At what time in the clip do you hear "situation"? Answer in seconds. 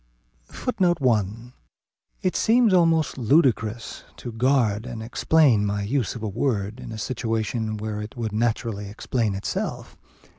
6.97-7.77